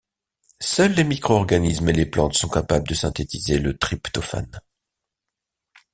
[0.59, 4.59] Seuls les micro-organismes et les plantes sont capables de synthétiser le tryptophane.